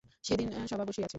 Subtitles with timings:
[0.23, 1.09] সেদিন সভা বসিয়াছে।